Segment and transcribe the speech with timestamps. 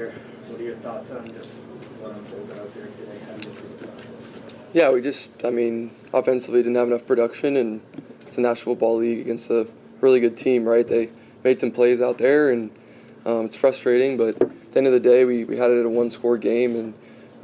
[0.00, 0.10] your
[0.48, 1.56] what are your thoughts on just
[2.00, 3.18] what unfolded out there today?
[3.26, 3.56] How you?
[4.72, 7.80] Yeah, we just, I mean, offensively didn't have enough production, and
[8.22, 9.66] it's a National Football League against a
[10.00, 10.86] really good team, right?
[10.86, 11.10] They
[11.44, 12.70] made some plays out there, and
[13.26, 15.86] um, it's frustrating, but at the end of the day, we, we had it at
[15.86, 16.94] a one score game and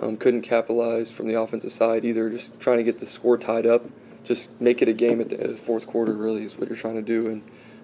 [0.01, 3.67] um, couldn't capitalize from the offensive side either, just trying to get the score tied
[3.67, 3.85] up.
[4.25, 7.03] Just make it a game at the fourth quarter, really, is what you're trying to
[7.03, 7.43] do, and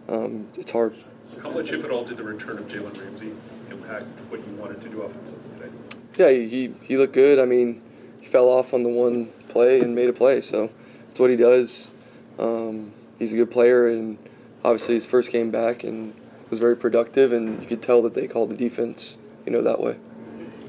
[0.08, 0.96] um, it's hard.
[1.40, 3.32] How much, if at all, did the return of Jalen Ramsey
[3.70, 5.72] impact what you wanted to do offensively today?
[6.16, 7.38] Yeah, he, he looked good.
[7.38, 7.80] I mean,
[8.20, 10.70] he fell off on the one play and made a play, so
[11.06, 11.92] that's what he does.
[12.38, 14.18] Um, he's a good player, and
[14.64, 16.14] obviously his first game back and
[16.50, 19.80] was very productive, and you could tell that they called the defense, you know, that
[19.80, 19.94] way.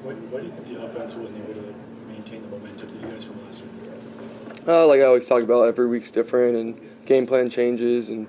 [0.02, 1.76] Why, why do you think the offense wasn't able to
[2.08, 3.70] maintain the momentum that you guys from last week?
[4.68, 8.28] Uh, like I always talk about, every week's different, and game plan changes, and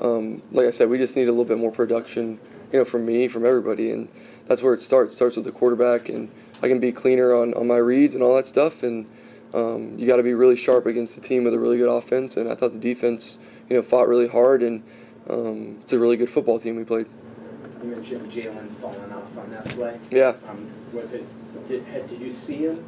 [0.00, 2.38] um, like I said, we just need a little bit more production,
[2.72, 4.08] you know, from me, from everybody, and
[4.46, 5.12] that's where it starts.
[5.12, 6.30] It starts with the quarterback, and
[6.62, 9.06] I can be cleaner on, on my reads and all that stuff, and
[9.54, 12.36] um, you got to be really sharp against a team with a really good offense.
[12.36, 13.38] And I thought the defense,
[13.68, 14.82] you know, fought really hard, and
[15.28, 17.06] um, it's a really good football team we played.
[17.82, 19.98] You mentioned Jalen falling off on that play.
[20.10, 20.34] Yeah.
[20.48, 21.24] Um, was it?
[21.68, 22.84] Did, did you see him?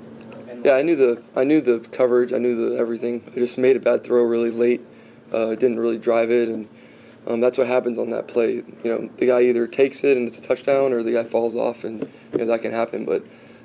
[0.64, 2.32] Yeah, I knew the I knew the coverage.
[2.32, 3.22] I knew the everything.
[3.34, 4.80] I just made a bad throw really late.
[5.32, 6.68] Uh, didn't really drive it, and
[7.26, 8.54] um, that's what happens on that play.
[8.54, 11.54] You know, the guy either takes it and it's a touchdown, or the guy falls
[11.54, 12.00] off, and
[12.32, 13.04] you know that can happen.
[13.04, 13.24] But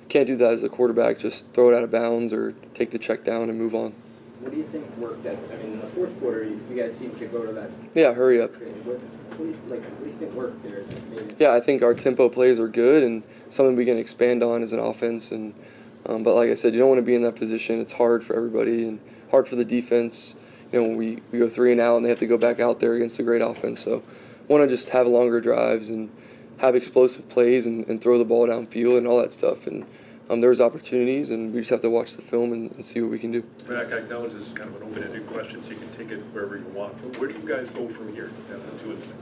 [0.10, 1.18] can't do that as a quarterback.
[1.20, 3.94] Just throw it out of bounds or take the check down and move on.
[4.42, 5.26] What do you think worked?
[5.26, 7.72] At, I mean, in the fourth quarter, you, you guys seemed to go to that.
[7.96, 8.54] Yeah, hurry up.
[8.54, 9.00] What,
[9.40, 10.84] what, like, what do you think worked there?
[10.84, 13.98] that made it- Yeah, I think our tempo plays are good and something we can
[13.98, 15.32] expand on as an offense.
[15.32, 15.54] And
[16.06, 17.80] um, but like I said, you don't want to be in that position.
[17.82, 19.00] It's hard for everybody and
[19.32, 20.36] hard for the defense.
[20.72, 22.60] You know, when we, we go three and out and they have to go back
[22.60, 23.84] out there against a great offense.
[23.84, 24.04] So,
[24.48, 26.10] want to just have longer drives and
[26.60, 29.68] have explosive plays and, and throw the ball downfield and all that stuff.
[29.68, 29.86] And
[30.30, 33.12] um, there's opportunities, and we just have to watch the film and, and see what
[33.12, 33.44] we can do.
[33.68, 36.20] Mac, I acknowledge this is kind of an open-ended question, so you can take it
[36.34, 37.00] wherever you want.
[37.02, 38.32] But where do you guys go from here
[38.82, 39.14] two and six?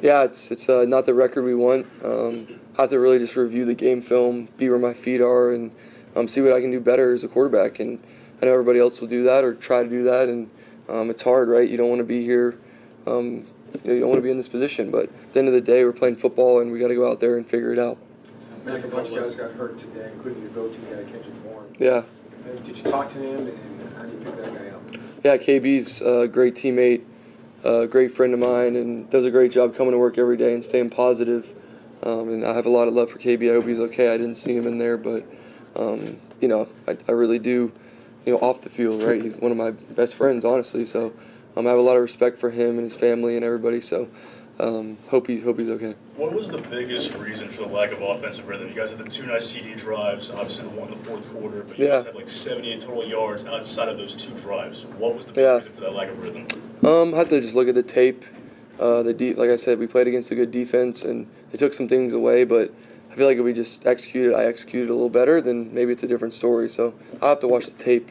[0.00, 1.86] Yeah, it's it's uh, not the record we want.
[2.04, 5.54] Um, I have to really just review the game film, be where my feet are,
[5.54, 5.72] and
[6.14, 7.80] um, see what I can do better as a quarterback.
[7.80, 7.98] And
[8.40, 10.48] I know everybody else will do that or try to do that, and
[10.88, 11.68] um, it's hard, right?
[11.68, 12.58] You don't want to be here.
[13.06, 13.46] Um,
[13.82, 15.54] you, know, you don't want to be in this position, but at the end of
[15.54, 17.78] the day, we're playing football, and we got to go out there and figure it
[17.78, 17.98] out.
[18.64, 21.74] Mac, a bunch of guys got hurt today, including your go-to guy, Kendrick Bourne.
[21.78, 22.02] Yeah,
[22.64, 24.82] Did you talk to him, and how do you pick that guy up?
[25.22, 25.36] yeah.
[25.36, 27.02] KB's a great teammate,
[27.62, 30.54] a great friend of mine, and does a great job coming to work every day
[30.54, 31.54] and staying positive.
[32.02, 33.50] Um, and I have a lot of love for KB.
[33.50, 34.08] I hope he's okay.
[34.08, 35.24] I didn't see him in there, but
[35.76, 37.72] um, you know, I, I really do.
[38.24, 39.20] You know, off the field, right?
[39.22, 40.86] He's one of my best friends, honestly.
[40.86, 41.12] So
[41.56, 43.80] um, I have a lot of respect for him and his family and everybody.
[43.82, 44.08] So
[44.58, 45.94] um, hope he hope he's okay.
[46.16, 48.68] What was the biggest reason for the lack of offensive rhythm?
[48.68, 51.64] You guys had the two nice TD drives, obviously the one in the fourth quarter,
[51.64, 51.96] but you Yeah.
[51.96, 54.86] guys had like 78 total yards outside of those two drives.
[54.98, 55.56] What was the biggest Yeah.
[55.58, 56.46] reason for that lack of rhythm?
[56.82, 58.24] Um, I have to just look at the tape.
[58.78, 61.74] Uh, the deep, like I said, we played against a good defense, and they took
[61.74, 62.44] some things away.
[62.44, 62.72] But
[63.14, 66.02] I feel like if we just executed, I executed a little better, then maybe it's
[66.02, 66.68] a different story.
[66.68, 68.10] So I have to watch the tape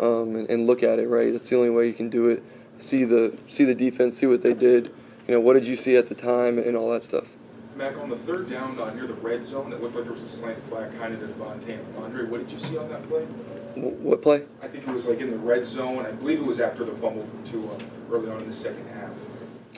[0.00, 1.06] um, and, and look at it.
[1.06, 2.42] Right, that's the only way you can do it.
[2.80, 4.86] See the see the defense, see what they did.
[5.28, 7.28] You know, what did you see at the time, and all that stuff.
[7.76, 10.22] Mac, on the third down uh, near the red zone, it looked like there was
[10.22, 12.24] a slant flag kind of to DeVante and Andre.
[12.24, 13.20] What did you see on that play?
[13.20, 14.46] Wh- What play?
[14.60, 16.04] I think it was like in the red zone.
[16.04, 19.10] I believe it was after the fumble to uh, early on in the second half.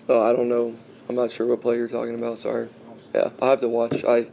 [0.09, 0.75] Oh, I don't know.
[1.11, 2.38] I'm not sure what play you're talking about.
[2.38, 2.71] Sorry.
[3.15, 4.03] Yeah, I'll have to watch.
[4.05, 4.28] I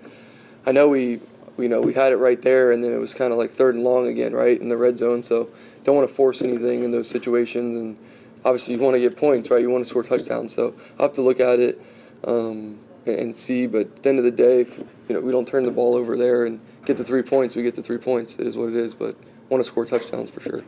[0.69, 1.19] I know we
[1.57, 3.73] you know we had it right there, and then it was kind of like third
[3.73, 5.23] and long again, right in the red zone.
[5.23, 5.49] So
[5.83, 7.97] don't want to force anything in those situations, and
[8.45, 9.61] obviously you want to get points, right?
[9.61, 10.53] You want to score touchdowns.
[10.53, 11.81] So I'll have to look at it
[12.23, 13.65] um, and, and see.
[13.65, 15.95] But at the end of the day, if, you know we don't turn the ball
[15.95, 17.55] over there and get the three points.
[17.55, 18.35] We get the three points.
[18.35, 18.93] It is what it is.
[18.93, 19.15] But
[19.49, 20.63] want to score touchdowns for sure.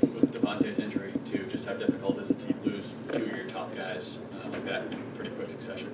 [0.00, 3.72] With DeVante's injury, too, just how difficult is it to lose two of your top
[3.76, 5.92] guys uh, like that in pretty quick succession?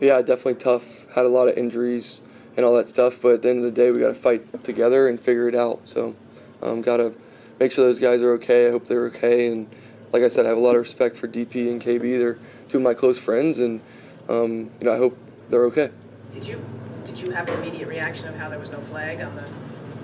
[0.00, 1.06] Yeah, definitely tough.
[1.14, 2.22] Had a lot of injuries
[2.56, 4.64] and all that stuff, but at the end of the day, we got to fight
[4.64, 5.80] together and figure it out.
[5.84, 6.14] So,
[6.62, 7.12] um, got to
[7.60, 8.68] make sure those guys are okay.
[8.68, 9.48] I hope they're okay.
[9.48, 9.68] And
[10.12, 12.18] like I said, I have a lot of respect for DP and KB.
[12.18, 12.38] They're
[12.68, 13.80] two of my close friends, and
[14.28, 15.16] um, you know, I hope
[15.50, 15.90] they're okay.
[16.32, 16.64] Did you,
[17.04, 19.44] did you have an immediate reaction of how there was no flag on the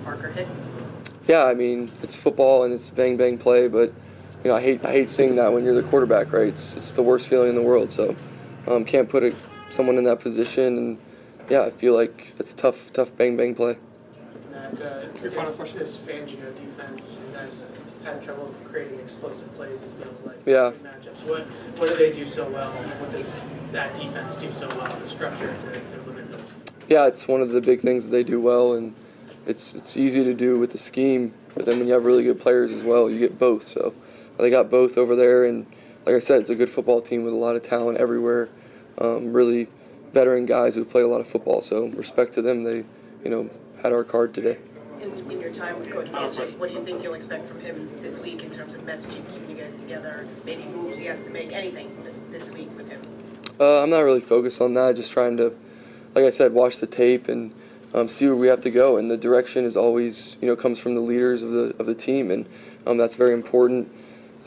[0.03, 0.47] Parker hit?
[1.27, 3.93] Yeah, I mean, it's football and it's bang bang play, but
[4.43, 6.47] you know, I hate I hate seeing that when you're the quarterback, right?
[6.47, 7.91] It's it's the worst feeling in the world.
[7.91, 8.15] So,
[8.67, 9.35] um, can't put a,
[9.69, 10.97] someone in that position, and
[11.49, 13.77] yeah, I feel like it's tough tough bang bang play.
[14.51, 15.79] Mac, uh, Your final this, question?
[15.79, 17.65] this Fangio defense, you guys
[18.03, 19.81] had trouble creating explosive plays.
[19.83, 20.71] It feels like Yeah.
[20.71, 21.27] between matchups.
[21.29, 21.41] What
[21.79, 22.71] what do they do so well?
[22.71, 23.37] What does
[23.71, 24.95] that defense do so well?
[25.01, 26.41] The structure to, to limit those.
[26.87, 28.93] yeah, it's one of the big things that they do well, and
[29.45, 31.33] it's it's easy to do with the scheme.
[31.55, 33.63] But then when you have really good players as well, you get both.
[33.63, 33.93] So
[34.37, 35.65] they got both over there, and
[36.05, 38.49] like I said, it's a good football team with a lot of talent everywhere.
[38.97, 39.67] Um, really
[40.13, 41.61] veteran guys who play a lot of football.
[41.61, 42.63] So respect to them.
[42.63, 42.85] They,
[43.23, 43.49] you know,
[43.81, 44.57] had our card today.
[45.01, 47.89] In, in your time with Coach Belichick, what do you think you'll expect from him
[48.01, 51.31] this week in terms of messaging, keeping you guys together, maybe moves he has to
[51.31, 51.91] make, anything
[52.31, 53.01] this week with him?
[53.59, 54.95] Uh, I'm not really focused on that.
[54.95, 55.53] Just trying to,
[56.15, 57.53] like I said, watch the tape and
[57.93, 58.97] um, see where we have to go.
[58.97, 61.95] And the direction is always, you know, comes from the leaders of the of the
[61.95, 62.47] team, and
[62.87, 63.91] um, that's very important.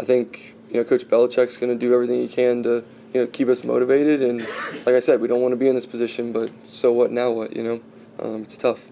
[0.00, 3.26] I think you know Coach Belichick's going to do everything he can to you know
[3.26, 4.22] keep us motivated.
[4.22, 4.40] And
[4.86, 7.10] like I said, we don't want to be in this position, but so what?
[7.10, 7.54] Now what?
[7.54, 7.80] You know,
[8.20, 8.86] um, it's tough.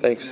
[0.00, 0.28] Thanks.